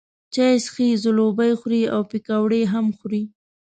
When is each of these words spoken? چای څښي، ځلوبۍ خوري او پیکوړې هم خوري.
چای 0.33 0.55
څښي، 0.65 0.89
ځلوبۍ 1.03 1.51
خوري 1.59 1.81
او 1.93 2.01
پیکوړې 2.11 2.61
هم 2.73 2.85
خوري. 2.97 3.23